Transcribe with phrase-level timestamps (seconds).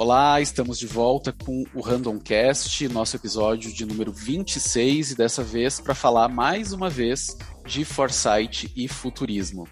[0.00, 5.78] Olá, estamos de volta com o Randomcast, nosso episódio de número 26 e dessa vez
[5.78, 7.36] para falar mais uma vez
[7.66, 9.68] de foresight e futurismo.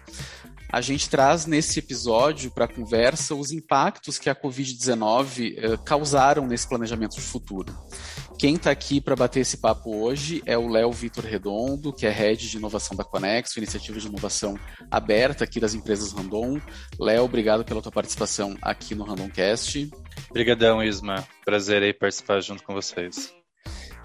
[0.71, 6.45] A gente traz nesse episódio para a conversa os impactos que a Covid-19 eh, causaram
[6.45, 7.75] nesse planejamento de futuro.
[8.39, 12.09] Quem está aqui para bater esse papo hoje é o Léo Vitor Redondo, que é
[12.09, 14.57] Head de Inovação da Conexo, iniciativa de inovação
[14.89, 16.57] aberta aqui das empresas Randon.
[16.97, 19.91] Léo, obrigado pela tua participação aqui no Randomcast.
[20.29, 21.27] Obrigadão, Isma.
[21.43, 23.33] Prazer aí participar junto com vocês.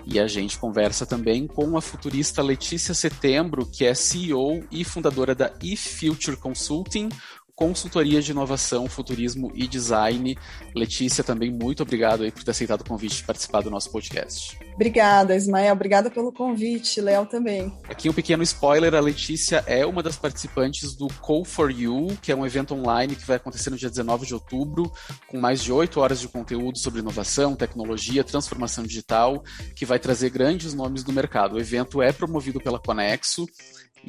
[0.04, 5.32] E a gente conversa também com a futurista Letícia Setembro, que é CEO e fundadora
[5.32, 7.08] da eFuture Consulting,
[7.54, 10.36] consultoria de inovação, futurismo e design.
[10.74, 14.58] Letícia, também muito obrigado aí por ter aceitado o convite de participar do nosso podcast.
[14.74, 15.72] Obrigada, Ismael.
[15.72, 17.00] Obrigada pelo convite.
[17.00, 17.72] Léo também.
[17.88, 22.32] Aqui um pequeno spoiler: a Letícia é uma das participantes do Call for You, que
[22.32, 24.90] é um evento online que vai acontecer no dia 19 de outubro,
[25.28, 29.42] com mais de oito horas de conteúdo sobre inovação, tecnologia, transformação digital,
[29.76, 31.54] que vai trazer grandes nomes do mercado.
[31.54, 33.46] O evento é promovido pela Conexo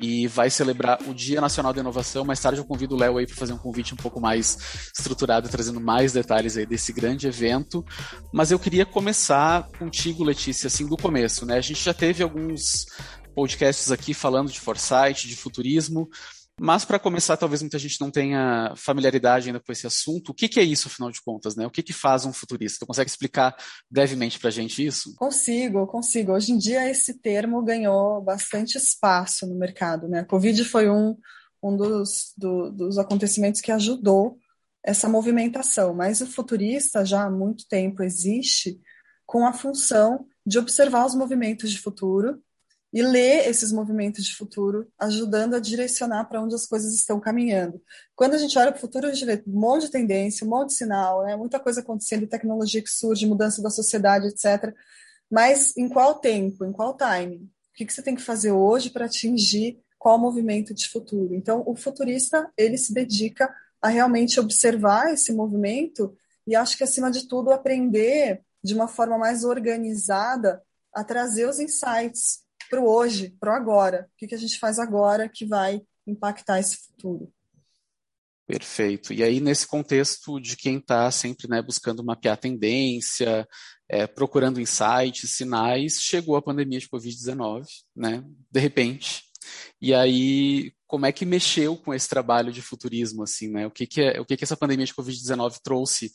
[0.01, 2.25] e vai celebrar o Dia Nacional da Inovação.
[2.25, 4.57] Mais tarde eu convido o Léo aí para fazer um convite um pouco mais
[4.95, 7.85] estruturado, trazendo mais detalhes aí desse grande evento.
[8.33, 11.57] Mas eu queria começar contigo, Letícia, assim, do começo, né?
[11.57, 12.85] A gente já teve alguns
[13.35, 16.09] podcasts aqui falando de foresight, de futurismo,
[16.59, 20.29] mas para começar, talvez muita gente não tenha familiaridade ainda com esse assunto.
[20.29, 21.67] O que, que é isso, afinal de contas, né?
[21.67, 22.79] O que, que faz um futurista?
[22.79, 23.55] Tu consegue explicar
[23.91, 25.13] brevemente para a gente isso?
[25.15, 26.31] Consigo, consigo.
[26.31, 30.19] Hoje em dia esse termo ganhou bastante espaço no mercado, né?
[30.19, 31.17] A Covid foi um,
[31.61, 34.37] um dos, do, dos acontecimentos que ajudou
[34.81, 38.79] essa movimentação, mas o futurista já há muito tempo existe
[39.25, 42.39] com a função de observar os movimentos de futuro
[42.95, 47.81] e ler esses movimentos de futuro, ajudando a direcionar para onde as coisas estão caminhando.
[48.15, 50.49] Quando a gente olha para o futuro, a gente vê um monte de tendência, um
[50.49, 51.35] monte de sinal, né?
[51.35, 54.73] muita coisa acontecendo, tecnologia que surge, mudança da sociedade, etc.
[55.29, 57.43] Mas em qual tempo, em qual timing?
[57.43, 61.35] O que, que você tem que fazer hoje para atingir qual movimento de futuro?
[61.35, 66.15] Então, o futurista, ele se dedica a realmente observar esse movimento
[66.47, 70.63] e acho que, acima de tudo, aprender de uma forma mais organizada
[70.93, 74.09] a trazer os insights para o hoje, para o agora.
[74.13, 77.31] O que, que a gente faz agora que vai impactar esse futuro?
[78.47, 79.11] Perfeito.
[79.11, 83.47] E aí, nesse contexto de quem está sempre né, buscando mapear tendência,
[83.89, 87.65] é, procurando insights, sinais, chegou a pandemia de Covid-19,
[87.95, 88.23] né?
[88.51, 89.23] De repente.
[89.81, 93.65] E aí, como é que mexeu com esse trabalho de futurismo, assim, né?
[93.65, 96.11] O que, que, é, o que, que essa pandemia de Covid-19 trouxe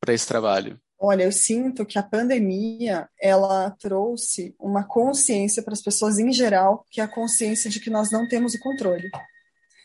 [0.00, 0.80] para esse trabalho?
[1.02, 6.84] Olha, eu sinto que a pandemia ela trouxe uma consciência para as pessoas em geral,
[6.90, 9.10] que é a consciência de que nós não temos o controle.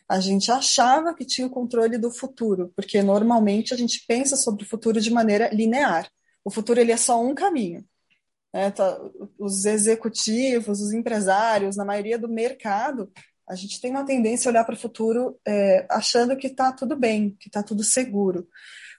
[0.09, 4.65] A gente achava que tinha o controle do futuro, porque normalmente a gente pensa sobre
[4.65, 6.09] o futuro de maneira linear.
[6.43, 7.83] O futuro ele é só um caminho.
[8.53, 8.71] Né?
[8.71, 8.99] Tá,
[9.39, 13.11] os executivos, os empresários, na maioria do mercado,
[13.47, 16.95] a gente tem uma tendência a olhar para o futuro é, achando que está tudo
[16.95, 18.47] bem, que está tudo seguro.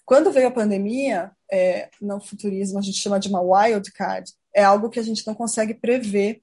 [0.06, 4.62] Quando veio a pandemia, é, no futurismo a gente chama de uma wild card, é
[4.62, 6.40] algo que a gente não consegue prever.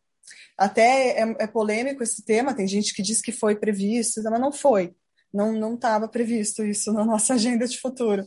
[0.58, 4.52] Até é, é polêmico esse tema, tem gente que diz que foi previsto, mas não
[4.52, 4.94] foi.
[5.34, 8.26] Não estava previsto isso na nossa agenda de futuro.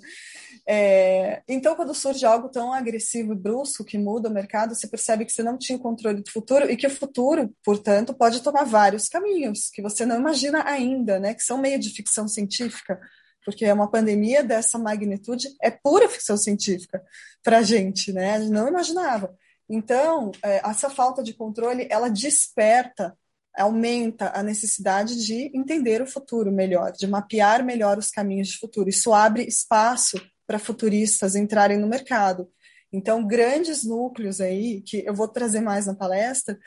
[0.66, 5.24] É, então, quando surge algo tão agressivo e brusco que muda o mercado, você percebe
[5.24, 9.06] que você não tinha controle do futuro e que o futuro, portanto, pode tomar vários
[9.06, 11.34] caminhos que você não imagina ainda, né?
[11.34, 12.98] Que são meio de ficção científica
[13.46, 17.00] porque é uma pandemia dessa magnitude, é pura ficção científica
[17.44, 18.34] para a gente, né?
[18.34, 19.32] A gente não imaginava.
[19.68, 23.16] Então, é, essa falta de controle, ela desperta,
[23.56, 28.88] aumenta a necessidade de entender o futuro melhor, de mapear melhor os caminhos de futuro.
[28.88, 32.50] Isso abre espaço para futuristas entrarem no mercado.
[32.92, 36.58] Então, grandes núcleos aí, que eu vou trazer mais na palestra,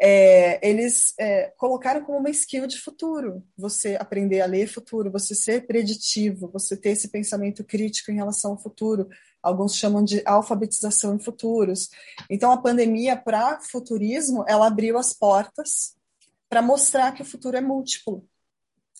[0.00, 3.44] é, eles é, colocaram como uma skill de futuro.
[3.56, 8.52] Você aprender a ler futuro, você ser preditivo, você ter esse pensamento crítico em relação
[8.52, 9.08] ao futuro.
[9.42, 11.90] Alguns chamam de alfabetização em futuros.
[12.28, 15.94] Então, a pandemia para futurismo, ela abriu as portas
[16.48, 18.26] para mostrar que o futuro é múltiplo.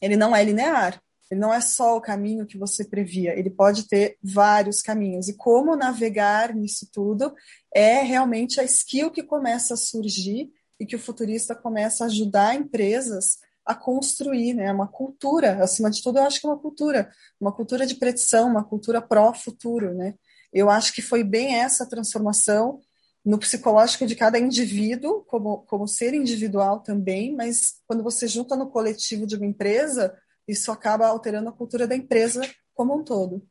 [0.01, 1.01] Ele não é linear.
[1.31, 5.27] Ele não é só o caminho que você previa, ele pode ter vários caminhos.
[5.27, 7.35] E como navegar nisso tudo
[7.75, 12.55] é realmente a skill que começa a surgir e que o futurista começa a ajudar
[12.55, 17.11] empresas a construir né, uma cultura, acima de tudo, eu acho que é uma cultura,
[17.41, 19.95] uma cultura de predição, uma cultura pró-futuro.
[19.95, 20.15] Né?
[20.53, 22.81] Eu acho que foi bem essa transformação
[23.25, 28.69] no psicológico de cada indivíduo, como, como ser individual também, mas quando você junta no
[28.69, 30.15] coletivo de uma empresa,
[30.47, 32.43] isso acaba alterando a cultura da empresa
[32.75, 33.43] como um todo.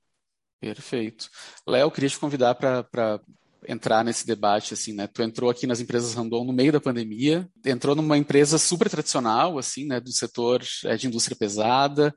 [0.60, 1.28] Perfeito.
[1.68, 3.20] Léo, queria te convidar para
[3.68, 5.08] entrar nesse debate, assim, né?
[5.08, 9.58] Tu entrou aqui nas empresas Randon no meio da pandemia, entrou numa empresa super tradicional,
[9.58, 12.14] assim, né, do setor é, de indústria pesada.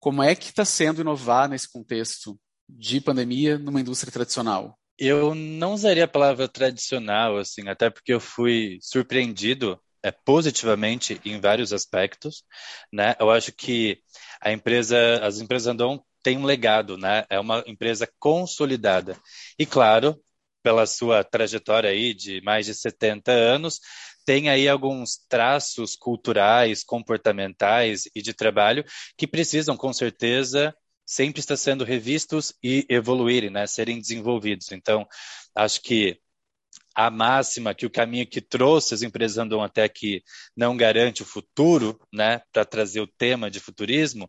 [0.00, 4.78] Como é que está sendo inovar nesse contexto de pandemia numa indústria tradicional?
[4.98, 11.40] Eu não usaria a palavra tradicional, assim, até porque eu fui surpreendido é, positivamente em
[11.40, 12.42] vários aspectos,
[12.92, 13.14] né?
[13.18, 13.98] Eu acho que
[14.40, 17.24] a empresa, as empresas Randon têm um legado, né?
[17.30, 19.16] É uma empresa consolidada.
[19.58, 20.20] E claro,
[20.62, 23.80] pela sua trajetória aí de mais de 70 anos,
[24.24, 28.84] tem aí alguns traços culturais, comportamentais e de trabalho
[29.16, 30.74] que precisam, com certeza,
[31.06, 34.70] sempre estar sendo revistos e evoluírem, né, serem desenvolvidos.
[34.70, 35.06] Então,
[35.54, 36.20] acho que
[36.94, 40.22] a máxima que o caminho que trouxe as empresas andam até aqui
[40.54, 44.28] não garante o futuro, né, para trazer o tema de futurismo,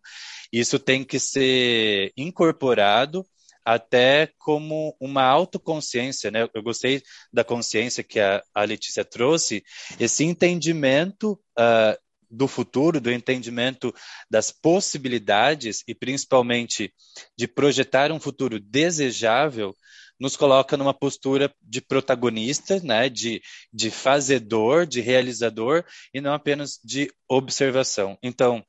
[0.53, 3.25] isso tem que ser incorporado
[3.65, 6.47] até como uma autoconsciência, né?
[6.53, 7.01] Eu gostei
[7.31, 9.63] da consciência que a, a Letícia trouxe,
[9.99, 11.97] esse entendimento uh,
[12.29, 13.93] do futuro, do entendimento
[14.29, 16.93] das possibilidades e principalmente
[17.37, 19.75] de projetar um futuro desejável,
[20.19, 23.41] nos coloca numa postura de protagonista, né, de,
[23.73, 25.83] de fazedor, de realizador
[26.13, 28.17] e não apenas de observação.
[28.21, 28.63] Então,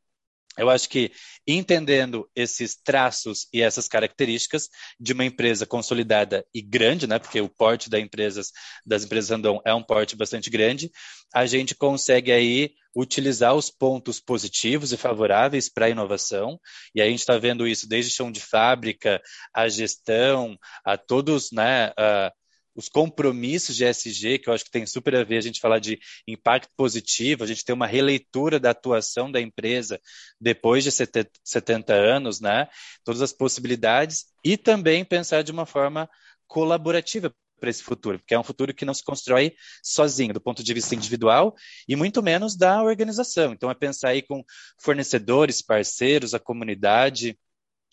[0.59, 1.13] eu acho que
[1.47, 4.69] entendendo esses traços e essas características
[4.99, 8.51] de uma empresa consolidada e grande, né, porque o porte das empresas
[8.85, 10.91] das empresas Randon é um porte bastante grande,
[11.33, 16.59] a gente consegue aí utilizar os pontos positivos e favoráveis para a inovação.
[16.95, 19.23] E a gente está vendo isso desde chão de fábrica,
[19.55, 21.93] a gestão, a todos, né,
[22.81, 25.79] os compromissos de SG, que eu acho que tem super a ver a gente falar
[25.79, 30.01] de impacto positivo, a gente ter uma releitura da atuação da empresa
[30.41, 32.69] depois de 70 anos, né?
[33.05, 36.09] Todas as possibilidades e também pensar de uma forma
[36.47, 40.65] colaborativa para esse futuro, porque é um futuro que não se constrói sozinho, do ponto
[40.65, 41.55] de vista individual
[41.87, 43.53] e muito menos da organização.
[43.53, 44.43] Então é pensar aí com
[44.79, 47.39] fornecedores, parceiros, a comunidade,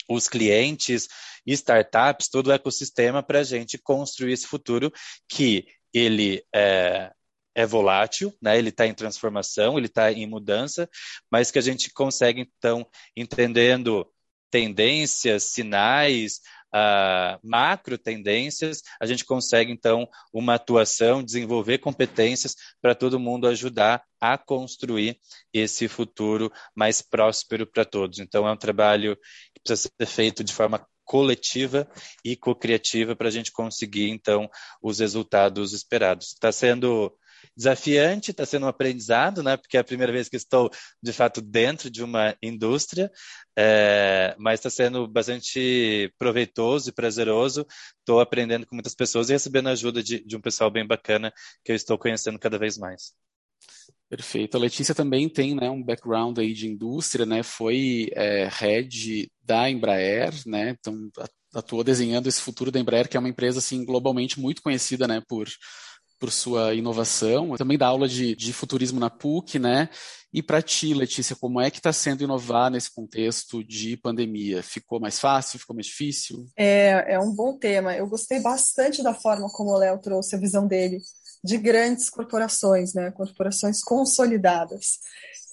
[0.08, 1.08] os clientes,
[1.46, 4.92] startups, todo o ecossistema para a gente construir esse futuro
[5.28, 7.12] que ele é,
[7.56, 8.58] é volátil, né?
[8.58, 10.90] ele está em transformação, ele está em mudança,
[11.32, 14.08] mas que a gente consegue, então, entendendo
[14.50, 16.40] tendências, sinais,
[16.74, 24.04] uh, macro tendências, a gente consegue, então, uma atuação, desenvolver competências para todo mundo ajudar
[24.20, 25.20] a construir
[25.54, 28.20] esse futuro mais próspero para todos.
[28.20, 29.16] Então, é um trabalho
[29.54, 31.88] que precisa ser feito de forma coletiva
[32.24, 34.50] e co-criativa para a gente conseguir, então,
[34.82, 36.34] os resultados esperados.
[36.34, 37.16] Está sendo
[37.56, 39.58] desafiante, está sendo um aprendizado, né?
[39.58, 40.70] Porque é a primeira vez que estou,
[41.02, 43.12] de fato, dentro de uma indústria,
[43.58, 47.66] é, mas está sendo bastante proveitoso e prazeroso.
[48.00, 51.72] Estou aprendendo com muitas pessoas e recebendo ajuda de, de um pessoal bem bacana que
[51.72, 53.14] eu estou conhecendo cada vez mais.
[54.10, 54.56] Perfeito.
[54.56, 57.44] A Letícia também tem né, um background aí de indústria, né?
[57.44, 60.70] Foi é, head da Embraer, né?
[60.80, 61.10] Então
[61.54, 65.22] atuou desenhando esse futuro da Embraer, que é uma empresa assim globalmente muito conhecida, né?
[65.28, 65.48] Por
[66.20, 67.56] por sua inovação.
[67.56, 69.90] Também dá aula de, de futurismo na PUC, né?
[70.34, 74.62] E para ti, Letícia, como é que está sendo inovar nesse contexto de pandemia?
[74.62, 75.60] Ficou mais fácil?
[75.60, 76.46] Ficou mais difícil?
[76.56, 77.96] É, é um bom tema.
[77.96, 81.00] Eu gostei bastante da forma como o Léo trouxe a visão dele
[81.44, 83.12] de grandes corporações, né?
[83.12, 85.00] Corporações consolidadas.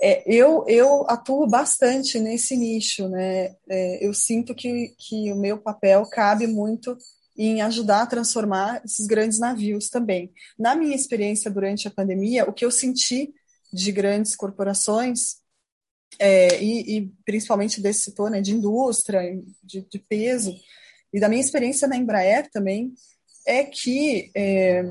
[0.03, 3.55] É, eu, eu atuo bastante nesse nicho, né?
[3.71, 6.97] É, eu sinto que, que o meu papel cabe muito
[7.37, 10.33] em ajudar a transformar esses grandes navios também.
[10.59, 13.35] Na minha experiência durante a pandemia, o que eu senti
[13.73, 15.37] de grandes corporações,
[16.19, 19.21] é, e, e, principalmente desse setor né, de indústria,
[19.63, 20.55] de, de, peso,
[21.13, 22.95] e da minha experiência na Embraer também,
[23.47, 24.85] é que é,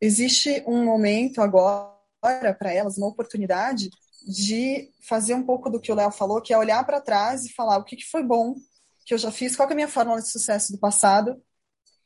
[0.00, 3.88] existe um momento agora para elas, uma oportunidade
[4.26, 7.52] de fazer um pouco do que o Léo falou, que é olhar para trás e
[7.54, 8.54] falar o que, que foi bom
[9.06, 11.42] que eu já fiz, qual é a minha fórmula de sucesso do passado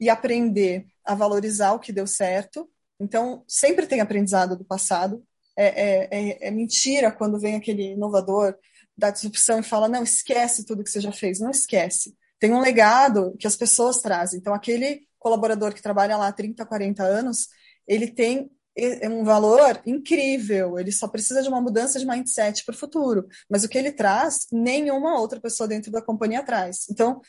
[0.02, 2.68] e aprender a valorizar o que deu certo.
[2.98, 5.22] Então, sempre tem aprendizado do passado.
[5.56, 8.56] É, é, é, é mentira quando vem aquele inovador
[8.98, 11.38] da disrupção e fala: não, esquece tudo que você já fez.
[11.38, 12.16] Não esquece.
[12.40, 14.40] Tem um legado que as pessoas trazem.
[14.40, 17.46] Então, aquele colaborador que trabalha lá há 30, 40 anos,
[17.86, 22.74] ele tem é, um valor incrível, ele só precisa de uma mudança de mindset para
[22.74, 23.28] o futuro.
[23.48, 26.86] Mas o que ele traz, nenhuma outra pessoa dentro da companhia traz.
[26.90, 27.20] Então,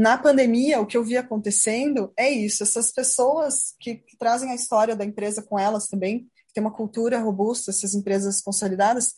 [0.00, 4.54] na pandemia, o que eu vi acontecendo é isso: essas pessoas que, que trazem a
[4.54, 9.12] história da empresa com elas também, que tem uma cultura robusta, essas empresas consolidadas,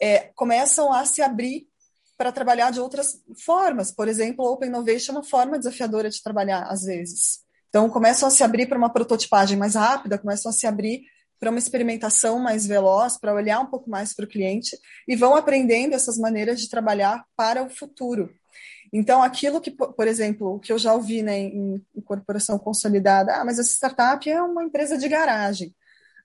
[0.00, 1.66] é, começam a se abrir
[2.16, 3.90] para trabalhar de outras formas.
[3.90, 7.40] Por exemplo, Open Innovation é uma forma desafiadora de trabalhar, às vezes.
[7.68, 11.02] Então, começam a se abrir para uma prototipagem mais rápida, começam a se abrir
[11.40, 15.34] para uma experimentação mais veloz, para olhar um pouco mais para o cliente e vão
[15.34, 18.30] aprendendo essas maneiras de trabalhar para o futuro.
[18.92, 23.44] Então, aquilo que, por exemplo, que eu já ouvi né, em, em corporação consolidada, ah,
[23.44, 25.74] mas essa startup é uma empresa de garagem.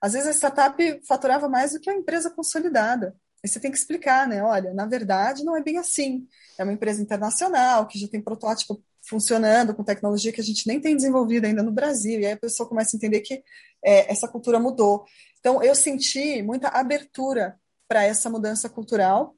[0.00, 3.16] Às vezes a startup faturava mais do que a empresa consolidada.
[3.42, 4.42] Aí você tem que explicar, né?
[4.42, 6.26] Olha, na verdade não é bem assim.
[6.58, 10.80] É uma empresa internacional que já tem protótipo funcionando com tecnologia que a gente nem
[10.80, 12.20] tem desenvolvida ainda no Brasil.
[12.20, 13.42] E aí a pessoa começa a entender que
[13.84, 15.04] é, essa cultura mudou.
[15.38, 17.58] Então eu senti muita abertura
[17.88, 19.35] para essa mudança cultural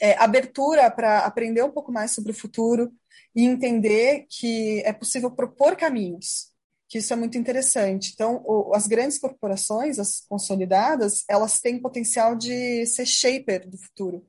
[0.00, 2.92] é, abertura para aprender um pouco mais sobre o futuro
[3.34, 6.52] e entender que é possível propor caminhos,
[6.88, 8.12] que isso é muito interessante.
[8.14, 14.26] Então, o, as grandes corporações, as consolidadas, elas têm potencial de ser shaper do futuro.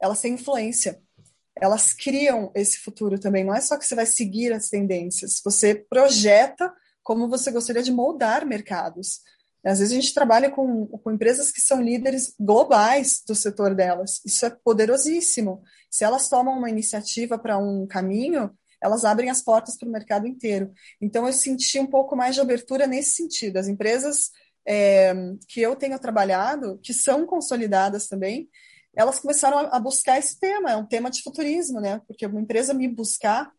[0.00, 1.00] Elas têm influência.
[1.60, 3.44] Elas criam esse futuro também.
[3.44, 6.72] Não é só que você vai seguir as tendências, você projeta
[7.02, 9.20] como você gostaria de moldar mercados.
[9.64, 14.20] Às vezes a gente trabalha com, com empresas que são líderes globais do setor delas.
[14.24, 15.62] Isso é poderosíssimo.
[15.90, 18.50] Se elas tomam uma iniciativa para um caminho,
[18.80, 20.72] elas abrem as portas para o mercado inteiro.
[21.00, 23.56] Então, eu senti um pouco mais de abertura nesse sentido.
[23.56, 24.30] As empresas
[24.66, 25.12] é,
[25.48, 28.48] que eu tenho trabalhado, que são consolidadas também,
[28.94, 32.00] elas começaram a buscar esse tema, é um tema de futurismo, né?
[32.06, 33.50] Porque uma empresa me buscar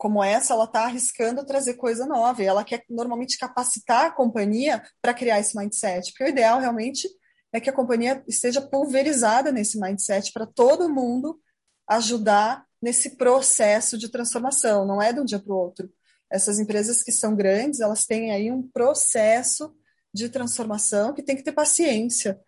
[0.00, 4.82] como essa, ela está arriscando trazer coisa nova, e ela quer normalmente capacitar a companhia
[5.02, 7.06] para criar esse mindset, porque o ideal realmente
[7.52, 11.38] é que a companhia esteja pulverizada nesse mindset para todo mundo
[11.86, 15.92] ajudar nesse processo de transformação, não é de um dia para o outro.
[16.32, 19.70] Essas empresas que são grandes, elas têm aí um processo
[20.14, 22.40] de transformação que tem que ter paciência.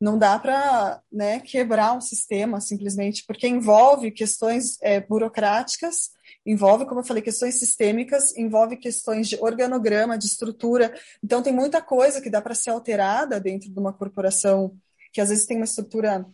[0.00, 6.10] Não dá para né, quebrar um sistema simplesmente, porque envolve questões é, burocráticas
[6.44, 10.94] envolve, como eu falei, questões sistêmicas, envolve questões de organograma, de estrutura.
[11.22, 14.76] Então, tem muita coisa que dá para ser alterada dentro de uma corporação
[15.12, 16.24] que às vezes tem uma estrutura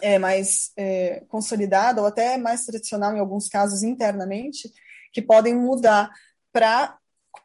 [0.00, 4.70] é, mais é, consolidada ou até mais tradicional, em alguns casos, internamente,
[5.12, 6.10] que podem mudar
[6.52, 6.98] para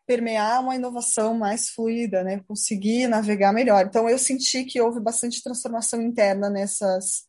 [0.07, 2.41] permear uma inovação mais fluida, né?
[2.47, 3.85] conseguir navegar melhor.
[3.85, 7.27] Então, eu senti que houve bastante transformação interna nessas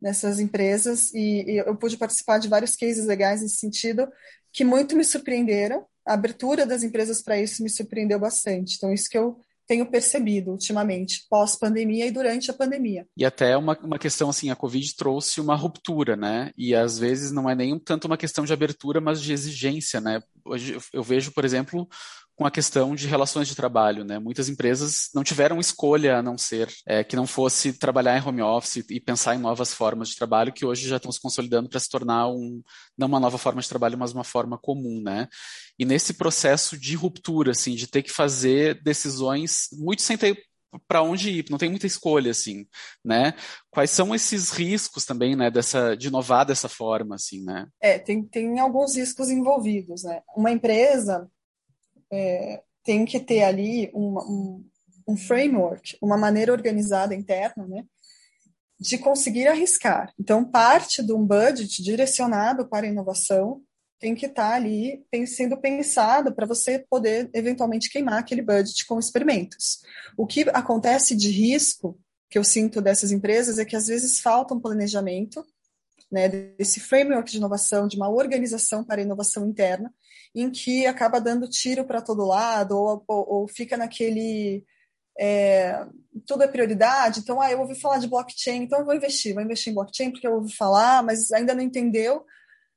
[0.00, 4.08] nessas empresas e, e, eu pude participar de vários cases legais nesse sentido
[4.52, 5.86] que muito me surpreenderam.
[6.04, 8.76] A abertura das empresas para isso me surpreendeu bastante.
[8.76, 13.06] Então, isso que eu tenho percebido ultimamente, pós-pandemia e durante a pandemia.
[13.16, 16.50] E até uma, uma questão assim, a Covid trouxe uma ruptura, né?
[16.56, 20.20] E às vezes não é nem tanto uma questão de abertura, mas de exigência, né?
[20.44, 21.88] Hoje eu vejo, por exemplo,
[22.42, 24.18] com a questão de relações de trabalho, né?
[24.18, 28.42] Muitas empresas não tiveram escolha a não ser é, que não fosse trabalhar em home
[28.42, 31.78] office e pensar em novas formas de trabalho que hoje já estão se consolidando para
[31.78, 32.60] se tornar um,
[32.98, 35.28] não uma nova forma de trabalho, mas uma forma comum, né?
[35.78, 40.36] E nesse processo de ruptura, assim, de ter que fazer decisões muito sem ter
[40.88, 42.66] para onde ir, não tem muita escolha, assim,
[43.04, 43.34] né?
[43.70, 47.68] Quais são esses riscos também, né, dessa, de inovar dessa forma, assim, né?
[47.80, 50.22] É, tem, tem alguns riscos envolvidos, né?
[50.34, 51.30] Uma empresa,
[52.12, 54.62] é, tem que ter ali um,
[55.08, 57.84] um, framework, uma maneira organizada interna, né,
[58.78, 60.12] de conseguir arriscar.
[60.18, 63.62] Então, parte de um budget direcionado para a inovação
[63.98, 69.78] tem que estar ali sendo pensado para você poder eventualmente queimar aquele budget com experimentos.
[70.16, 71.96] O que acontece de risco
[72.28, 75.46] que eu sinto dessas empresas é que às vezes falta um planejamento,
[76.10, 79.94] né, desse framework de inovação, de uma organização para a inovação interna,
[80.34, 84.64] em que acaba dando tiro para todo lado, ou, ou, ou fica naquele.
[85.18, 85.86] É,
[86.26, 89.42] tudo é prioridade, então ah, eu ouvi falar de blockchain, então eu vou investir, vou
[89.42, 92.24] investir em blockchain porque eu ouvi falar, mas ainda não entendeu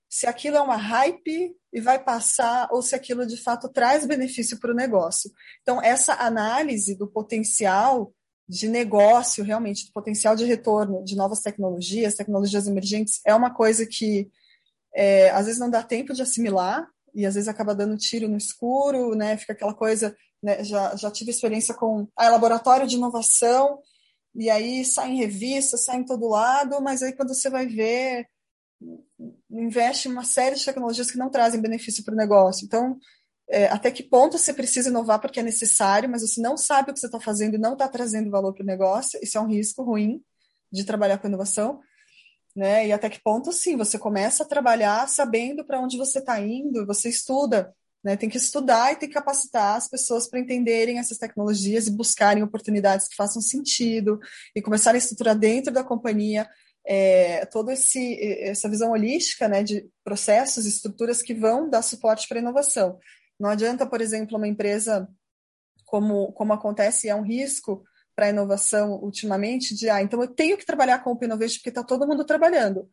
[0.09, 4.59] se aquilo é uma hype e vai passar ou se aquilo de fato traz benefício
[4.59, 5.29] para o negócio.
[5.62, 8.13] Então, essa análise do potencial
[8.47, 13.85] de negócio, realmente, do potencial de retorno de novas tecnologias, tecnologias emergentes, é uma coisa
[13.85, 14.29] que
[14.95, 18.38] é, às vezes não dá tempo de assimilar, e às vezes acaba dando tiro no
[18.38, 19.38] escuro, né?
[19.38, 20.63] Fica aquela coisa, né?
[20.63, 23.79] já, já tive experiência com ah, laboratório de inovação,
[24.36, 28.27] e aí sai em revista, sai em todo lado, mas aí quando você vai ver,
[29.50, 32.65] investe em uma série de tecnologias que não trazem benefício para o negócio.
[32.65, 33.00] Então,
[33.50, 36.93] é, até que ponto você precisa inovar porque é necessário, mas você não sabe o
[36.93, 39.48] que você está fazendo e não está trazendo valor para o negócio, isso é um
[39.48, 40.22] risco ruim
[40.69, 41.79] de trabalhar com inovação
[42.55, 42.88] né?
[42.88, 46.85] E até que ponto, sim, você começa a trabalhar sabendo para onde você está indo,
[46.85, 48.15] você estuda, né?
[48.15, 52.43] Tem que estudar e tem que capacitar as pessoas para entenderem essas tecnologias e buscarem
[52.43, 54.19] oportunidades que façam sentido
[54.55, 56.47] e começarem a estruturar dentro da companhia
[56.85, 62.41] é, toda essa visão holística né, de processos, estruturas que vão dar suporte para a
[62.41, 63.00] inovação.
[63.39, 65.09] Não adianta, por exemplo, uma empresa,
[65.83, 67.83] como, como acontece, é um risco
[68.15, 71.69] para a inovação ultimamente, de, ah, então eu tenho que trabalhar com o Innovation porque
[71.69, 72.89] está todo mundo trabalhando.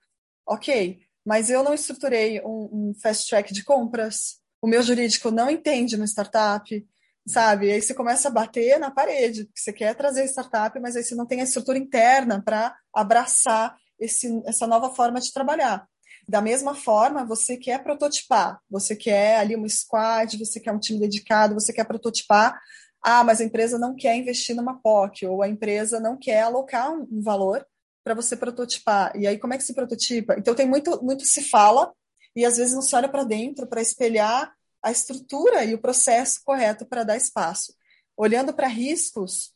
[0.47, 5.51] Ok, mas eu não estruturei um, um fast track de compras, o meu jurídico não
[5.51, 6.87] entende uma startup,
[7.27, 7.71] sabe?
[7.71, 11.15] Aí você começa a bater na parede, porque você quer trazer startup, mas aí você
[11.15, 15.87] não tem a estrutura interna para abraçar esse, essa nova forma de trabalhar.
[16.29, 21.01] Da mesma forma, você quer prototipar, você quer ali uma squad, você quer um time
[21.01, 22.61] dedicado, você quer prototipar.
[23.03, 26.93] Ah, mas a empresa não quer investir numa POC, ou a empresa não quer alocar
[26.93, 27.67] um, valor
[28.05, 29.13] para você prototipar.
[29.17, 30.37] E aí, como é que se prototipa?
[30.39, 31.93] Então, tem muito, muito se fala,
[32.35, 36.41] e às vezes não se olha para dentro para espelhar a estrutura e o processo
[36.45, 37.75] correto para dar espaço.
[38.17, 39.53] Olhando para riscos,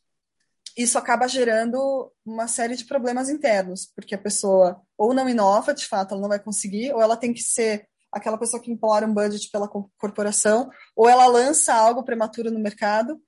[0.76, 5.86] isso acaba gerando uma série de problemas internos, porque a pessoa ou não inova, de
[5.86, 9.14] fato, ela não vai conseguir, ou ela tem que ser aquela pessoa que implora um
[9.14, 13.20] budget pela corporação, ou ela lança algo prematuro no mercado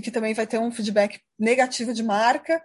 [0.00, 2.60] e que também vai ter um feedback negativo de marca,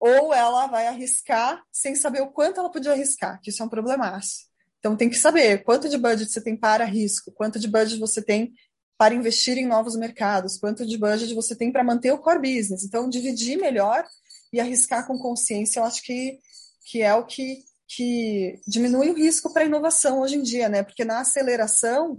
[0.00, 3.68] ou ela vai arriscar sem saber o quanto ela podia arriscar, que isso é um
[3.68, 4.46] problemaço.
[4.78, 8.22] Então tem que saber quanto de budget você tem para risco, quanto de budget você
[8.22, 8.54] tem
[8.96, 12.84] para investir em novos mercados, quanto de budget você tem para manter o core business.
[12.84, 14.04] Então dividir melhor
[14.50, 16.38] e arriscar com consciência, eu acho que,
[16.86, 20.82] que é o que, que diminui o risco para a inovação hoje em dia, né?
[20.82, 22.18] Porque na aceleração,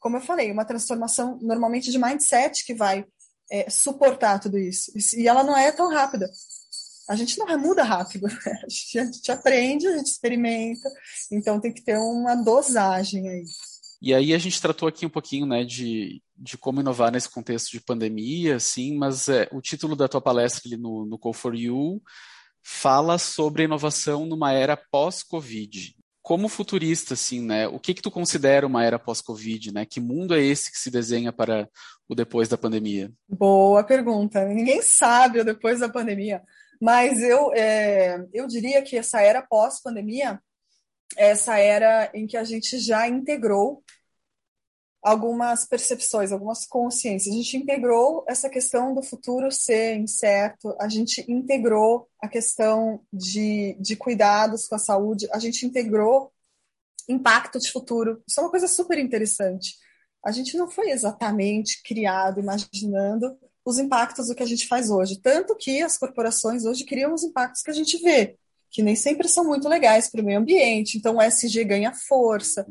[0.00, 3.06] como eu falei, uma transformação normalmente de mindset que vai
[3.54, 4.92] é, suportar tudo isso.
[5.16, 6.30] E ela não é tão rápida
[7.08, 8.34] a gente não muda rápido, né?
[8.64, 10.90] a, gente, a gente aprende, a gente experimenta,
[11.30, 13.44] então tem que ter uma dosagem aí.
[14.00, 17.70] E aí a gente tratou aqui um pouquinho, né, de, de como inovar nesse contexto
[17.70, 21.54] de pandemia, assim, mas é, o título da tua palestra ali no, no Call for
[21.54, 22.02] You
[22.62, 25.96] fala sobre inovação numa era pós-Covid.
[26.24, 29.84] Como futurista, assim, né, o que que tu considera uma era pós-Covid, né?
[29.84, 31.68] Que mundo é esse que se desenha para
[32.08, 33.12] o depois da pandemia?
[33.28, 34.44] Boa pergunta.
[34.46, 36.42] Ninguém sabe o depois da pandemia.
[36.80, 40.40] Mas eu, é, eu diria que essa era pós-pandemia
[41.16, 43.82] essa era em que a gente já integrou
[45.04, 47.34] algumas percepções, algumas consciências.
[47.34, 53.76] A gente integrou essa questão do futuro ser incerto, a gente integrou a questão de,
[53.78, 56.32] de cuidados com a saúde, a gente integrou
[57.06, 58.22] impacto de futuro.
[58.26, 59.74] Isso é uma coisa super interessante.
[60.24, 65.20] A gente não foi exatamente criado imaginando os impactos do que a gente faz hoje.
[65.20, 68.38] Tanto que as corporações hoje criam os impactos que a gente vê,
[68.70, 70.96] que nem sempre são muito legais para o meio ambiente.
[70.96, 72.66] Então, o SG ganha força.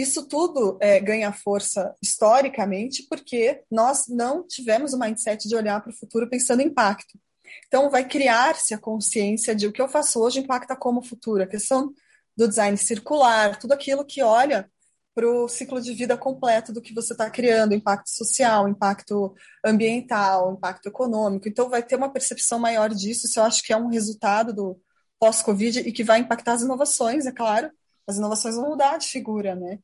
[0.00, 5.90] Isso tudo é, ganha força historicamente porque nós não tivemos o mindset de olhar para
[5.90, 7.18] o futuro pensando em impacto.
[7.66, 11.42] Então, vai criar-se a consciência de o que eu faço hoje impacta como futuro.
[11.42, 11.92] A questão
[12.34, 14.70] do design circular, tudo aquilo que olha
[15.14, 20.54] para o ciclo de vida completo do que você está criando, impacto social, impacto ambiental,
[20.54, 21.46] impacto econômico.
[21.46, 23.26] Então, vai ter uma percepção maior disso.
[23.26, 24.80] Isso eu acho que é um resultado do
[25.18, 27.70] pós-Covid e que vai impactar as inovações, é claro.
[28.06, 29.78] As inovações vão mudar de figura, né?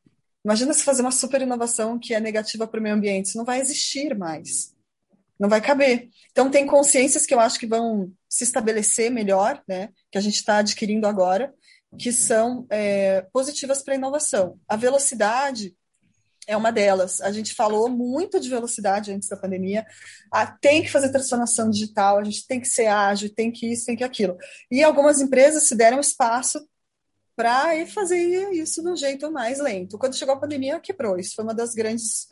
[0.45, 3.27] Imagina se fazer uma super inovação que é negativa para o meio ambiente.
[3.27, 4.75] Isso não vai existir mais.
[5.39, 6.09] Não vai caber.
[6.31, 9.91] Então, tem consciências que eu acho que vão se estabelecer melhor, né?
[10.11, 11.53] Que a gente está adquirindo agora
[11.99, 14.59] que são é, positivas para a inovação.
[14.69, 15.75] A velocidade
[16.47, 17.21] é uma delas.
[17.21, 19.85] A gente falou muito de velocidade antes da pandemia.
[20.33, 23.87] Ah, tem que fazer transformação digital, a gente tem que ser ágil, tem que isso,
[23.87, 24.37] tem que aquilo.
[24.71, 26.67] E algumas empresas se deram espaço
[27.37, 29.99] para fazer isso do jeito mais lento.
[29.99, 31.19] Quando chegou a pandemia, quebrou.
[31.19, 32.29] Isso foi uma das grandes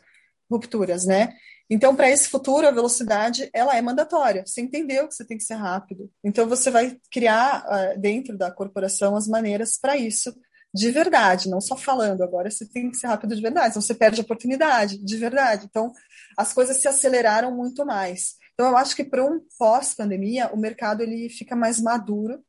[0.49, 1.33] rupturas, né?
[1.69, 4.43] Então, para esse futuro, a velocidade ela é mandatória.
[4.45, 6.11] Você entendeu que você tem que ser rápido.
[6.23, 10.33] Então, você vai criar uh, dentro da corporação as maneiras para isso
[10.73, 12.21] de verdade, não só falando.
[12.21, 15.65] Agora você tem que ser rápido de verdade, senão você perde a oportunidade de verdade.
[15.69, 15.91] Então,
[16.37, 18.35] as coisas se aceleraram muito mais.
[18.53, 22.43] Então, eu acho que para um pós-pandemia, o mercado ele fica mais maduro,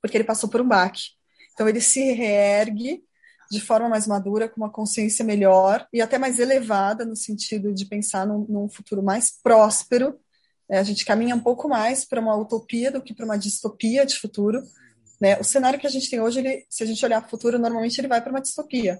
[0.00, 1.02] porque ele passou por um baque.
[1.52, 3.02] Então, ele se reergue
[3.52, 7.84] de forma mais madura, com uma consciência melhor e até mais elevada no sentido de
[7.84, 10.18] pensar num, num futuro mais próspero.
[10.70, 14.06] É, a gente caminha um pouco mais para uma utopia do que para uma distopia
[14.06, 14.62] de futuro.
[15.20, 15.38] Né?
[15.38, 17.58] O cenário que a gente tem hoje, ele, se a gente olhar para o futuro,
[17.58, 18.98] normalmente ele vai para uma distopia.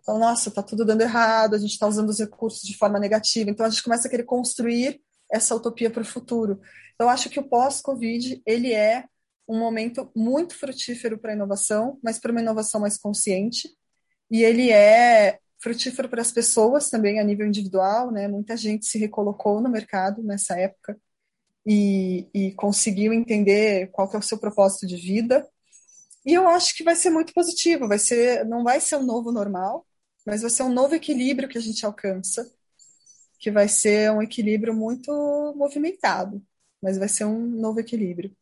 [0.00, 3.50] Então, nossa, está tudo dando errado, a gente está usando os recursos de forma negativa.
[3.50, 6.60] Então, a gente começa a querer construir essa utopia para o futuro.
[6.98, 9.04] Eu acho que o pós-Covid, ele é
[9.48, 13.68] um momento muito frutífero para a inovação, mas para uma inovação mais consciente,
[14.30, 18.28] e ele é frutífero para as pessoas também a nível individual, né?
[18.28, 20.98] Muita gente se recolocou no mercado nessa época
[21.66, 25.48] e, e conseguiu entender qual é o seu propósito de vida
[26.24, 29.32] E eu acho que vai ser muito positivo, vai ser, não vai ser um novo
[29.32, 29.86] normal,
[30.26, 32.50] mas vai ser um novo equilíbrio que a gente alcança,
[33.38, 35.12] que vai ser um equilíbrio muito
[35.56, 36.42] movimentado,
[36.82, 38.36] mas vai ser um novo equilíbrio.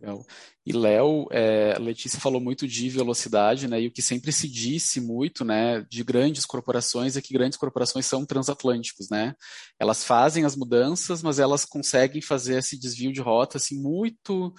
[0.00, 0.24] Legal.
[0.64, 3.82] E Léo, é, Letícia falou muito de velocidade, né?
[3.82, 8.06] E o que sempre se disse muito, né, de grandes corporações é que grandes corporações
[8.06, 9.34] são transatlânticos, né?
[9.78, 14.54] Elas fazem as mudanças, mas elas conseguem fazer esse desvio de rota assim muito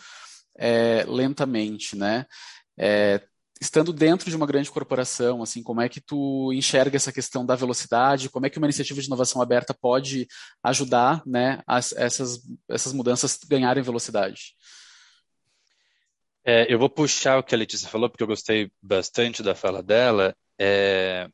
[0.59, 2.25] é, lentamente, né?
[2.77, 3.21] É,
[3.59, 7.55] estando dentro de uma grande corporação, assim, como é que tu enxerga essa questão da
[7.55, 8.29] velocidade?
[8.29, 10.27] Como é que uma iniciativa de inovação aberta pode
[10.63, 14.55] ajudar, né, as, essas, essas mudanças ganharem velocidade?
[16.43, 19.83] É, eu vou puxar o que a Letícia falou, porque eu gostei bastante da fala
[19.83, 20.35] dela.
[20.59, 21.27] É,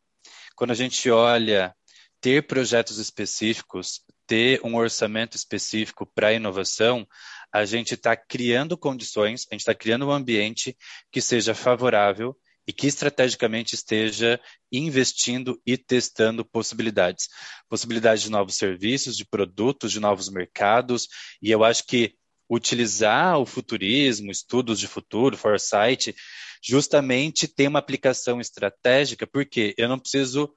[0.56, 1.74] quando a gente olha
[2.20, 7.08] ter projetos específicos, ter um orçamento específico para inovação,
[7.54, 10.76] a gente está criando condições, a gente está criando um ambiente
[11.12, 12.36] que seja favorável
[12.68, 14.38] e que estrategicamente esteja
[14.70, 17.30] investindo e testando possibilidades.
[17.70, 21.08] Possibilidades de novos serviços, de produtos, de novos mercados,
[21.42, 22.14] e eu acho que
[22.50, 26.16] utilizar o futurismo, estudos de futuro, foresight,
[26.64, 30.54] justamente tem uma aplicação estratégica, porque eu não preciso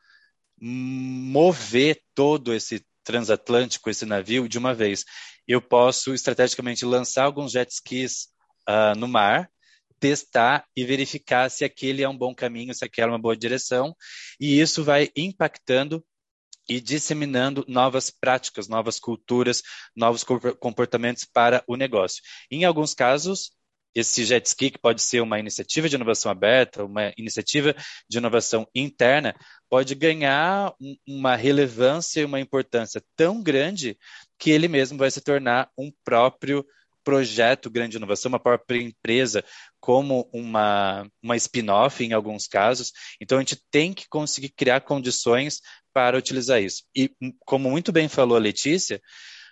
[0.61, 5.05] mover todo esse transatlântico, esse navio, de uma vez.
[5.47, 8.29] Eu posso estrategicamente lançar alguns jet skis
[8.69, 9.51] uh, no mar,
[9.99, 13.95] testar e verificar se aquele é um bom caminho, se aquela é uma boa direção,
[14.39, 16.05] e isso vai impactando
[16.71, 19.61] e disseminando novas práticas, novas culturas,
[19.95, 20.25] novos
[20.61, 22.23] comportamentos para o negócio.
[22.49, 23.51] Em alguns casos,
[23.93, 27.75] esse jet ski, que pode ser uma iniciativa de inovação aberta, uma iniciativa
[28.09, 29.35] de inovação interna,
[29.69, 30.73] pode ganhar
[31.05, 33.99] uma relevância e uma importância tão grande
[34.39, 36.65] que ele mesmo vai se tornar um próprio
[37.03, 39.45] projeto grande de inovação, uma própria empresa,
[39.81, 42.93] como uma, uma spin-off em alguns casos.
[43.21, 45.61] Então, a gente tem que conseguir criar condições
[45.93, 46.85] para utilizar isso.
[46.95, 47.11] E,
[47.45, 49.01] como muito bem falou a Letícia,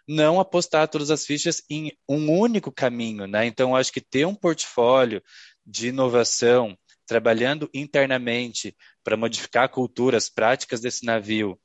[0.07, 3.47] não apostar todas as fichas em um único caminho, né?
[3.47, 5.23] Então, acho que ter um portfólio
[5.67, 8.75] de inovação, trabalhando internamente
[9.05, 11.59] para modificar culturas, práticas desse navio,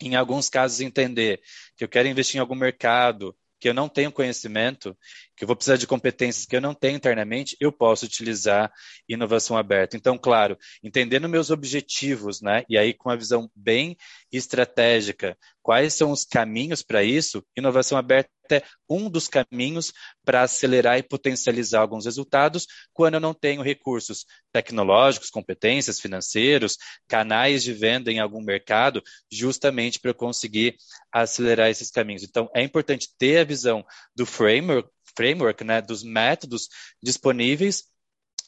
[0.00, 1.40] em alguns casos entender
[1.76, 4.96] que eu quero investir em algum mercado, que eu não tenho conhecimento,
[5.42, 8.72] que eu vou precisar de competências que eu não tenho internamente, eu posso utilizar
[9.08, 9.96] inovação aberta.
[9.96, 12.62] Então, claro, entendendo meus objetivos, né?
[12.68, 13.96] E aí com uma visão bem
[14.30, 17.44] estratégica, quais são os caminhos para isso?
[17.56, 19.92] Inovação aberta é um dos caminhos
[20.24, 26.76] para acelerar e potencializar alguns resultados quando eu não tenho recursos tecnológicos, competências, financeiros,
[27.08, 30.76] canais de venda em algum mercado, justamente para eu conseguir
[31.10, 32.22] acelerar esses caminhos.
[32.22, 36.68] Então, é importante ter a visão do framework, framework né, dos métodos
[37.02, 37.84] disponíveis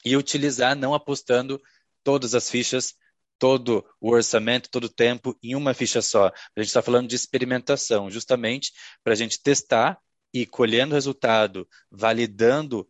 [0.05, 1.61] e utilizar não apostando
[2.03, 2.95] todas as fichas
[3.39, 6.27] todo o orçamento, todo o tempo em uma ficha só.
[6.27, 8.73] A gente está falando de experimentação, justamente
[9.03, 9.99] para a gente testar
[10.33, 12.89] e colhendo resultado, validando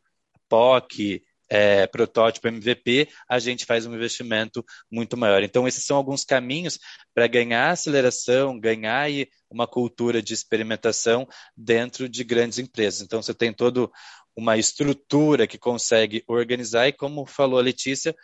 [0.49, 5.43] POC, é, protótipo MVP, a gente faz um investimento muito maior.
[5.43, 6.79] Então, esses são alguns caminhos
[7.15, 9.09] para ganhar aceleração, ganhar
[9.51, 13.01] uma cultura de experimentação dentro de grandes empresas.
[13.01, 13.89] Então, você tem toda
[14.37, 18.15] uma estrutura que consegue organizar e, como falou a Letícia,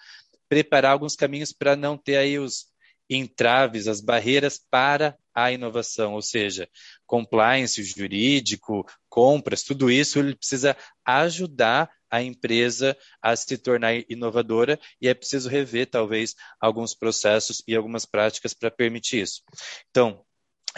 [0.49, 2.67] preparar alguns caminhos para não ter aí os
[3.09, 6.69] entraves, as barreiras para a inovação, ou seja,
[7.07, 15.09] compliance jurídico, compras, tudo isso ele precisa ajudar a empresa a se tornar inovadora e
[15.09, 19.43] é preciso rever talvez alguns processos e algumas práticas para permitir isso.
[19.91, 20.25] Então,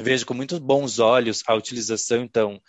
[0.00, 2.60] vejo com muitos bons olhos a utilização então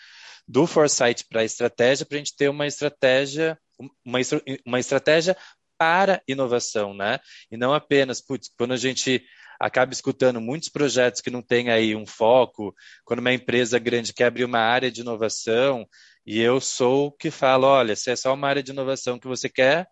[0.47, 3.58] do foresight para a estratégia para a gente ter uma estratégia
[4.06, 4.19] uma,
[4.65, 5.36] uma estratégia
[5.78, 7.19] para inovação, né?
[7.52, 9.26] E não apenas, putz, quando a gente
[9.60, 12.74] acaba escutando muitos projetos que não têm aí um foco,
[13.06, 15.88] quando uma empresa grande quer abrir uma área de inovação,
[16.26, 19.28] e eu sou o que falo, olha, se é só uma área de inovação que
[19.28, 19.88] você quer,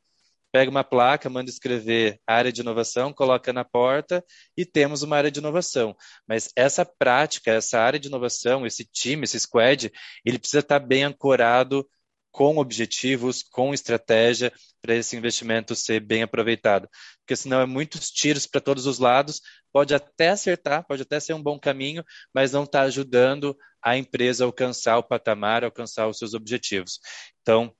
[0.52, 4.24] pega uma placa, manda escrever área de inovação, coloca na porta
[4.56, 5.96] e temos uma área de inovação.
[6.28, 9.92] Mas essa prática, essa área de inovação, esse time, esse squad,
[10.26, 11.88] ele precisa estar bem ancorado
[12.32, 16.90] com objetivos, com estratégia, para esse investimento ser bem aproveitado.
[17.20, 19.42] Porque senão é muitos tiros para todos os lados,
[19.72, 24.44] pode até acertar, pode até ser um bom caminho, mas não está ajudando a empresa
[24.44, 27.00] a alcançar o patamar, alcançar os seus objetivos.
[27.42, 27.74] Então,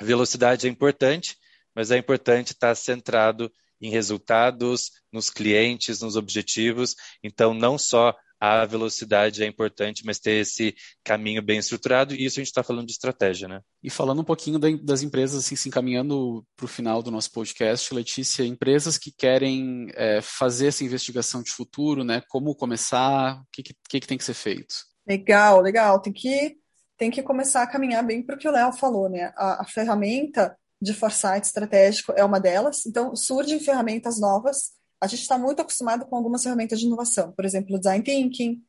[0.00, 1.36] velocidade é importante,
[1.74, 6.94] mas é importante estar centrado em resultados, nos clientes, nos objetivos.
[7.22, 10.74] Então, não só a velocidade é importante, mas ter esse
[11.04, 13.60] caminho bem estruturado, e isso a gente está falando de estratégia, né?
[13.80, 17.94] E falando um pouquinho das empresas, assim, se encaminhando para o final do nosso podcast,
[17.94, 22.20] Letícia, empresas que querem é, fazer essa investigação de futuro, né?
[22.28, 24.74] Como começar, o que, que, que tem que ser feito?
[25.06, 26.00] Legal, legal.
[26.00, 26.56] Tem que,
[26.98, 29.32] tem que começar a caminhar bem para o que o Léo falou, né?
[29.36, 32.86] A, a ferramenta de foresight estratégico é uma delas.
[32.86, 34.72] Então, surgem ferramentas novas.
[35.02, 38.62] A gente está muito acostumado com algumas ferramentas de inovação, por exemplo, o Design Thinking,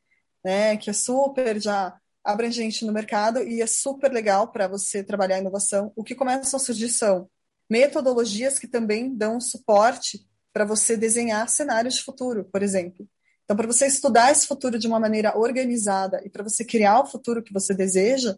[0.44, 5.38] né, que é super já abrangente no mercado e é super legal para você trabalhar
[5.38, 5.94] inovação.
[5.96, 7.30] O que começa a surgir são
[7.70, 13.08] metodologias que também dão suporte para você desenhar cenários de futuro, por exemplo.
[13.44, 17.06] Então, para você estudar esse futuro de uma maneira organizada e para você criar o
[17.06, 18.36] futuro que você deseja,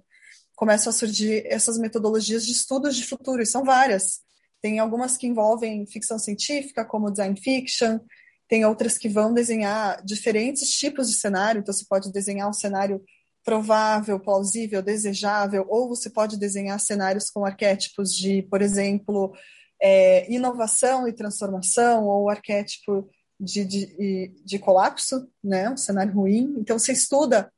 [0.54, 4.25] começam a surgir essas metodologias de estudos de futuro, e são várias.
[4.66, 8.00] Tem algumas que envolvem ficção científica, como design fiction,
[8.48, 13.00] tem outras que vão desenhar diferentes tipos de cenário, então você pode desenhar um cenário
[13.44, 19.36] provável, plausível, desejável, ou você pode desenhar cenários com arquétipos de, por exemplo,
[19.80, 23.08] é, inovação e transformação, ou arquétipo
[23.40, 26.56] de, de, de colapso, né, um cenário ruim.
[26.58, 27.54] Então, você estuda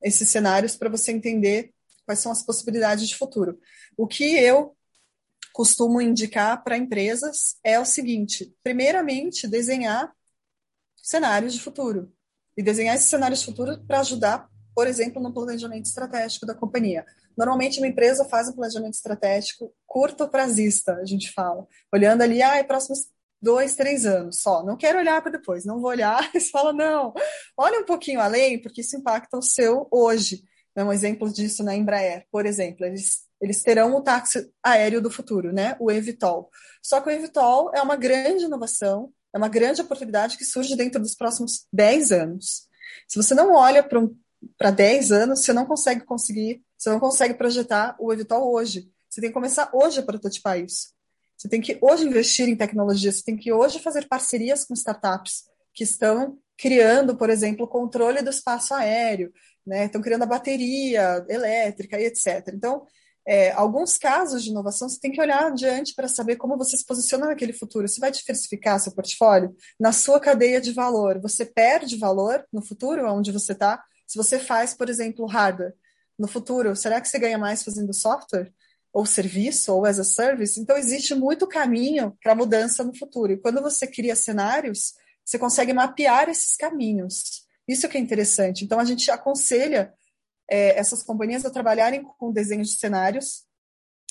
[0.00, 1.72] esses cenários para você entender
[2.06, 3.58] quais são as possibilidades de futuro.
[3.96, 4.76] O que eu
[5.52, 10.12] costumo indicar para empresas é o seguinte: primeiramente, desenhar
[11.02, 12.12] cenários de futuro.
[12.56, 17.04] E desenhar esses cenários de futuro para ajudar, por exemplo, no planejamento estratégico da companhia.
[17.36, 22.56] Normalmente, uma empresa faz um planejamento estratégico curto prazista, a gente fala, olhando ali, ah,
[22.56, 23.06] é próximos
[23.40, 24.62] dois, três anos só.
[24.62, 26.30] Não quero olhar para depois, não vou olhar.
[26.32, 27.12] Você fala, não,
[27.56, 30.44] olha um pouquinho além, porque isso impacta o seu hoje.
[30.74, 32.86] É um exemplo disso na Embraer, por exemplo.
[32.86, 35.76] Eles, eles terão o táxi aéreo do futuro, né?
[35.78, 36.50] o Evitol.
[36.82, 41.00] Só que o Evitol é uma grande inovação, é uma grande oportunidade que surge dentro
[41.00, 42.68] dos próximos 10 anos.
[43.08, 44.14] Se você não olha para um,
[44.74, 48.90] 10 anos, você não consegue conseguir, você não consegue projetar o Evitol hoje.
[49.08, 50.88] Você tem que começar hoje a prototipar isso.
[51.36, 55.44] Você tem que hoje investir em tecnologia, você tem que hoje fazer parcerias com startups
[55.74, 59.32] que estão criando, por exemplo, o controle do espaço aéreo,
[59.66, 59.86] né?
[59.86, 62.48] Estão criando a bateria elétrica e etc.
[62.54, 62.86] Então,
[63.24, 66.84] é, alguns casos de inovação você tem que olhar adiante para saber como você se
[66.84, 67.86] posiciona naquele futuro.
[67.86, 71.20] Você vai diversificar seu portfólio na sua cadeia de valor.
[71.20, 75.74] Você perde valor no futuro, onde você está, se você faz, por exemplo, hardware.
[76.18, 78.52] No futuro, será que você ganha mais fazendo software?
[78.92, 80.60] Ou serviço, ou as a service?
[80.60, 83.32] Então, existe muito caminho para mudança no futuro.
[83.32, 84.94] E quando você cria cenários,
[85.24, 87.46] você consegue mapear esses caminhos.
[87.66, 88.64] Isso que é interessante.
[88.64, 89.92] Então, a gente aconselha
[90.50, 93.44] é, essas companhias a trabalharem com desenho de cenários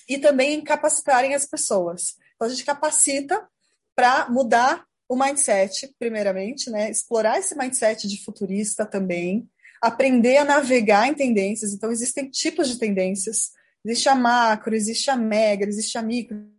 [0.08, 2.16] e também capacitarem as pessoas.
[2.36, 3.48] Então, a gente capacita
[3.96, 6.90] para mudar o mindset, primeiramente, né?
[6.90, 9.50] explorar esse mindset de futurista também,
[9.82, 11.74] aprender a navegar em tendências.
[11.74, 13.52] Então, existem tipos de tendências.
[13.84, 16.50] Existe a macro, existe a mega, existe a micro.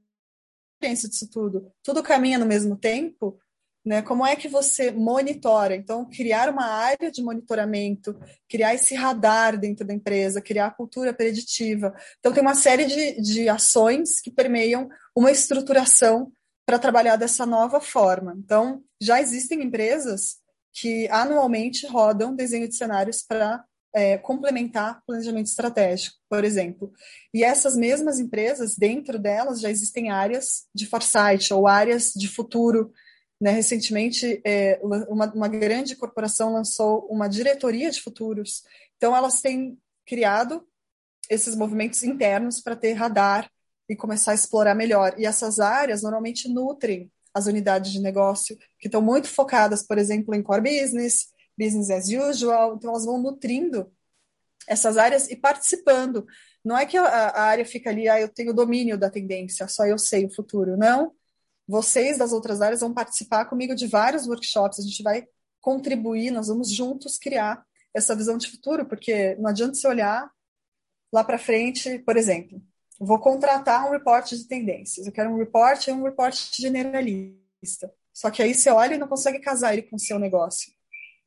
[0.79, 1.73] Pensa disso tudo.
[1.83, 3.41] Tudo caminha no mesmo tempo,
[3.85, 4.01] né?
[4.03, 5.75] Como é que você monitora?
[5.75, 8.19] Então, criar uma área de monitoramento,
[8.49, 11.93] criar esse radar dentro da empresa, criar a cultura preditiva.
[12.19, 16.33] Então, tem uma série de, de ações que permeiam uma estruturação
[16.65, 18.35] para trabalhar dessa nova forma.
[18.39, 20.37] Então, já existem empresas
[20.73, 23.65] que anualmente rodam desenho de cenários para
[23.95, 26.93] é, complementar planejamento estratégico, por exemplo.
[27.35, 32.93] E essas mesmas empresas, dentro delas, já existem áreas de foresight ou áreas de futuro
[33.43, 38.63] né, recentemente, é, uma, uma grande corporação lançou uma diretoria de futuros.
[38.97, 39.77] Então, elas têm
[40.07, 40.65] criado
[41.29, 43.51] esses movimentos internos para ter radar
[43.89, 45.17] e começar a explorar melhor.
[45.19, 50.37] E essas áreas normalmente nutrem as unidades de negócio, que estão muito focadas, por exemplo,
[50.37, 51.27] em core business,
[51.59, 52.77] business as usual.
[52.77, 53.93] Então, elas vão nutrindo
[54.69, 56.25] essas áreas e participando.
[56.65, 59.85] Não é que a, a área fica ali, ah, eu tenho domínio da tendência, só
[59.85, 60.77] eu sei o futuro.
[60.77, 61.13] Não
[61.67, 65.27] vocês das outras áreas vão participar comigo de vários workshops, a gente vai
[65.61, 70.31] contribuir, nós vamos juntos criar essa visão de futuro, porque não adianta você olhar
[71.13, 72.61] lá para frente, por exemplo,
[72.99, 77.93] vou contratar um reporte de tendências, eu quero um report e um report generalista.
[78.13, 80.73] Só que aí você olha e não consegue casar ele com o seu negócio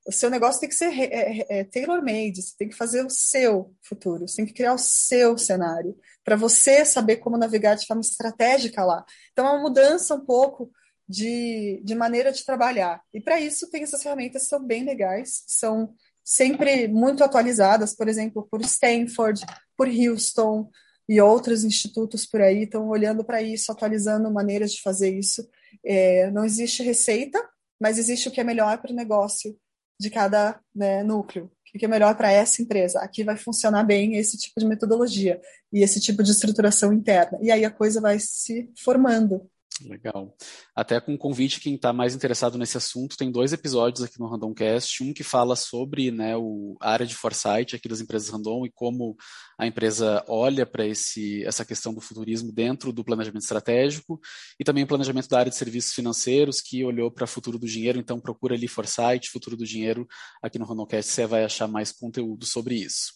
[0.07, 3.73] o seu negócio tem que ser é, é, tailor-made, você tem que fazer o seu
[3.81, 8.01] futuro, você tem que criar o seu cenário, para você saber como navegar de forma
[8.01, 9.03] estratégica lá.
[9.31, 10.71] Então, é uma mudança um pouco
[11.09, 13.01] de, de maneira de trabalhar.
[13.13, 18.07] E para isso, tem essas ferramentas que são bem legais, são sempre muito atualizadas, por
[18.07, 19.43] exemplo, por Stanford,
[19.75, 20.69] por Houston
[21.09, 25.47] e outros institutos por aí estão olhando para isso, atualizando maneiras de fazer isso.
[25.83, 27.43] É, não existe receita,
[27.79, 29.55] mas existe o que é melhor para o negócio
[29.99, 31.51] de cada né, núcleo.
[31.75, 32.99] O que é melhor para essa empresa?
[33.01, 35.41] Aqui vai funcionar bem esse tipo de metodologia
[35.73, 37.37] e esse tipo de estruturação interna.
[37.41, 39.49] E aí a coisa vai se formando.
[39.83, 40.33] Legal.
[40.73, 45.03] Até com convite, quem está mais interessado nesse assunto, tem dois episódios aqui no Randomcast.
[45.03, 48.71] Um que fala sobre né, o, a área de foresight aqui das empresas Random e
[48.71, 49.17] como
[49.57, 54.19] a empresa olha para essa questão do futurismo dentro do planejamento estratégico,
[54.57, 57.67] e também o planejamento da área de serviços financeiros, que olhou para o futuro do
[57.67, 57.99] dinheiro.
[57.99, 60.07] Então, procura ali foresight, futuro do dinheiro,
[60.41, 63.11] aqui no Randomcast, você vai achar mais conteúdo sobre isso.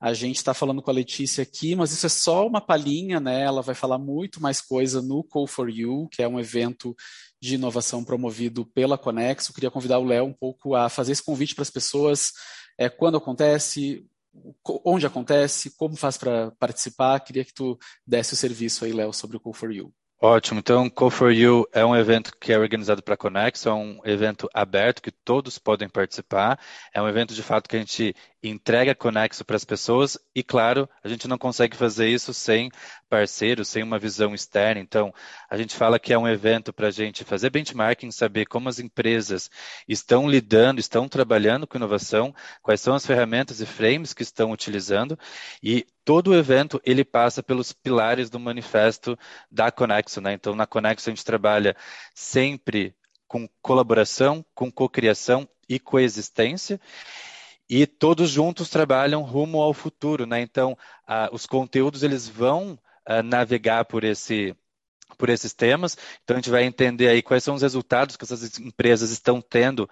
[0.00, 3.42] A gente está falando com a Letícia aqui, mas isso é só uma palhinha, né?
[3.42, 6.96] Ela vai falar muito mais coisa no Call for You, que é um evento
[7.38, 9.52] de inovação promovido pela Conexo.
[9.52, 12.32] Queria convidar o Léo um pouco a fazer esse convite para as pessoas.
[12.78, 14.06] É, quando acontece,
[14.84, 17.20] onde acontece, como faz para participar.
[17.20, 19.92] Queria que tu desse o serviço aí, Léo, sobre o Call for You.
[20.22, 20.60] Ótimo.
[20.60, 24.00] Então, Call for You é um evento que é organizado para a Conexo, é um
[24.04, 26.60] evento aberto que todos podem participar.
[26.94, 30.88] É um evento de fato que a gente entrega Conexo para as pessoas e, claro,
[31.04, 32.70] a gente não consegue fazer isso sem
[33.08, 34.80] parceiros, sem uma visão externa.
[34.80, 35.12] Então,
[35.50, 38.78] a gente fala que é um evento para a gente fazer benchmarking, saber como as
[38.78, 39.50] empresas
[39.86, 45.18] estão lidando, estão trabalhando com inovação, quais são as ferramentas e frames que estão utilizando
[45.62, 49.18] e todo o evento ele passa pelos pilares do manifesto
[49.50, 50.20] da Conexo.
[50.20, 50.32] Né?
[50.32, 51.76] Então, na Conexo a gente trabalha
[52.14, 52.94] sempre
[53.28, 56.80] com colaboração, com cocriação e coexistência
[57.70, 60.40] e todos juntos trabalham rumo ao futuro, né?
[60.40, 60.76] Então,
[61.30, 62.76] os conteúdos eles vão
[63.08, 64.56] uh, navegar por esse
[65.16, 65.96] por esses temas.
[66.22, 69.88] Então, a gente vai entender aí quais são os resultados que essas empresas estão tendo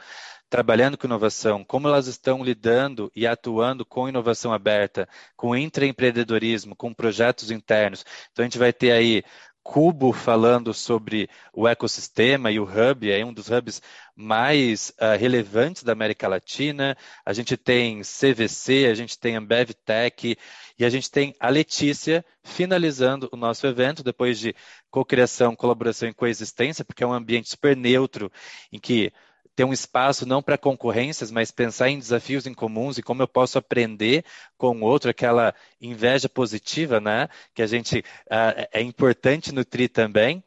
[0.48, 6.94] trabalhando com inovação, como elas estão lidando e atuando com inovação aberta, com intraempreendedorismo, com
[6.94, 8.04] projetos internos.
[8.32, 9.22] Então, a gente vai ter aí
[9.62, 13.82] Cubo falando sobre o ecossistema e o hub, é um dos hubs
[14.16, 16.96] mais uh, relevantes da América Latina.
[17.24, 20.36] A gente tem CVC, a gente tem Ambev Tech
[20.78, 24.54] e a gente tem a Letícia finalizando o nosso evento depois de
[24.90, 28.32] cocriação, colaboração e coexistência, porque é um ambiente super neutro
[28.72, 29.12] em que
[29.58, 33.26] ter um espaço não para concorrências, mas pensar em desafios em comuns e como eu
[33.26, 34.24] posso aprender
[34.56, 37.28] com o outro, aquela inveja positiva, né?
[37.52, 40.44] Que a gente uh, é importante nutrir também.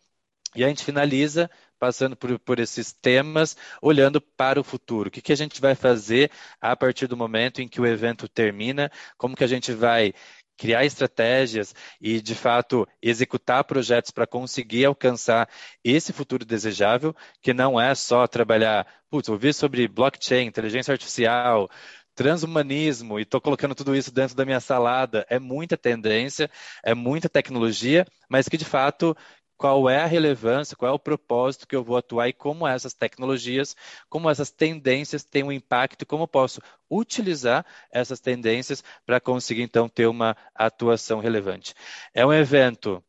[0.56, 5.10] E a gente finaliza passando por, por, esses temas, olhando para o futuro.
[5.10, 8.30] O que, que a gente vai fazer a partir do momento em que o evento
[8.30, 8.90] termina?
[9.18, 10.14] Como que a gente vai
[10.62, 15.50] criar estratégias e, de fato, executar projetos para conseguir alcançar
[15.84, 21.68] esse futuro desejável, que não é só trabalhar, putz, ouvir sobre blockchain, inteligência artificial,
[22.14, 25.26] transhumanismo e estou colocando tudo isso dentro da minha salada.
[25.32, 26.48] É muita tendência,
[26.84, 29.18] é muita tecnologia, mas que de fato
[29.62, 32.96] qual é a relevância, qual é o propósito que eu vou atuar e como essas
[32.96, 33.76] tecnologias,
[34.10, 40.08] como essas tendências têm um impacto como posso utilizar essas tendências para conseguir então ter
[40.08, 41.76] uma atuação relevante.
[42.12, 43.04] É um evento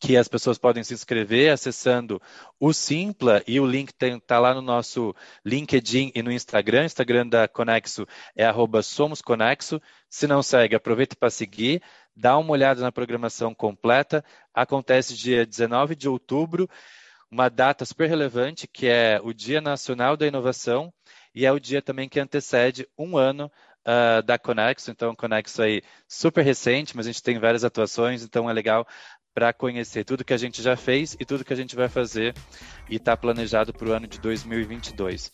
[0.00, 2.20] que as pessoas podem se inscrever acessando
[2.58, 6.86] o Simpla e o link está lá no nosso LinkedIn e no Instagram.
[6.86, 8.04] Instagram da Conexo
[8.34, 8.44] é
[8.82, 9.80] @somosconexo.
[10.10, 11.80] Se não segue, aproveita para seguir
[12.16, 14.24] dá uma olhada na programação completa.
[14.52, 16.68] Acontece dia 19 de outubro,
[17.30, 20.92] uma data super relevante, que é o Dia Nacional da Inovação,
[21.34, 23.50] e é o dia também que antecede um ano
[23.86, 24.90] uh, da Conexo.
[24.90, 28.86] Então, Conexo aí super recente, mas a gente tem várias atuações, então é legal
[29.34, 32.34] para conhecer tudo que a gente já fez e tudo que a gente vai fazer
[32.88, 35.32] e está planejado para o ano de 2022.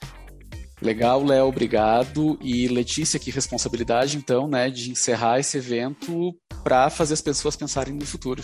[0.82, 2.38] Legal, Léo, obrigado.
[2.40, 7.94] E Letícia, que responsabilidade, então, né, de encerrar esse evento para fazer as pessoas pensarem
[7.94, 8.42] no futuro.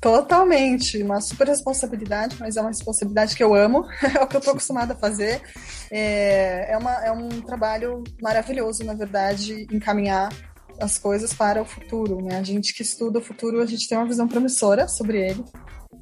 [0.00, 3.84] Totalmente, uma super responsabilidade, mas é uma responsabilidade que eu amo,
[4.18, 5.42] é o que eu estou acostumada a fazer.
[5.90, 10.32] É, é, uma, é um trabalho maravilhoso, na verdade, encaminhar
[10.80, 12.22] as coisas para o futuro.
[12.22, 12.38] Né?
[12.38, 15.44] A gente que estuda o futuro, a gente tem uma visão promissora sobre ele.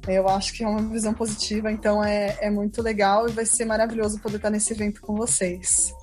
[0.07, 3.65] Eu acho que é uma visão positiva, então é, é muito legal e vai ser
[3.65, 5.93] maravilhoso poder estar nesse evento com vocês.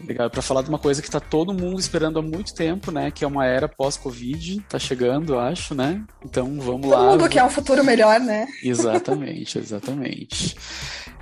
[0.00, 3.10] Obrigado para falar de uma coisa que está todo mundo esperando há muito tempo, né?
[3.10, 6.04] Que é uma era pós-Covid, tá chegando, acho, né?
[6.24, 6.98] Então vamos todo lá.
[6.98, 8.46] Todo mundo quer um futuro melhor, né?
[8.62, 10.56] Exatamente, exatamente.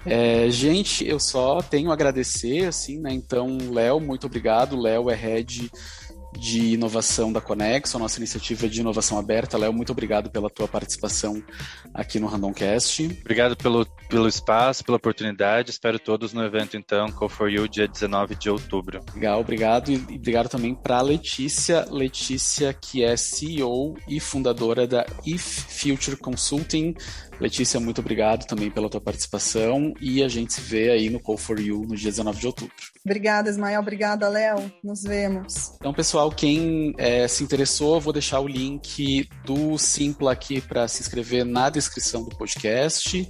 [0.04, 3.12] É, gente, eu só tenho a agradecer, assim, né?
[3.12, 4.80] Então, Léo, muito obrigado.
[4.80, 5.70] Léo é head
[6.38, 9.58] de inovação da Conexo, a nossa iniciativa de inovação aberta.
[9.58, 11.42] Léo, muito obrigado pela tua participação
[11.94, 13.04] aqui no Randomcast.
[13.20, 15.70] Obrigado pelo, pelo espaço, pela oportunidade.
[15.70, 19.00] Espero todos no evento, então, Call for You, dia 19 de outubro.
[19.14, 19.90] Legal, obrigado.
[19.90, 21.86] E obrigado também para a Letícia.
[21.90, 26.94] Letícia, que é CEO e fundadora da If Future Consulting.
[27.40, 31.36] Letícia, muito obrigado também pela tua participação e a gente se vê aí no Call
[31.36, 32.91] for You no dia 19 de outubro.
[33.04, 33.80] Obrigada, Ismael.
[33.80, 34.72] Obrigada, Léo.
[34.82, 35.72] Nos vemos.
[35.76, 41.02] Então, pessoal, quem é, se interessou, vou deixar o link do Simpla aqui para se
[41.02, 43.28] inscrever na descrição do podcast.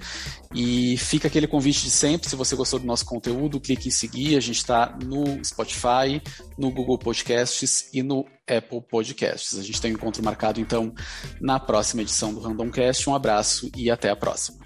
[0.54, 4.36] E fica aquele convite de sempre, se você gostou do nosso conteúdo, clique em seguir.
[4.36, 6.20] A gente está no Spotify,
[6.58, 9.58] no Google Podcasts e no Apple Podcasts.
[9.58, 10.92] A gente tem um encontro marcado, então,
[11.40, 13.08] na próxima edição do Randomcast.
[13.08, 14.58] Um abraço e até a próxima.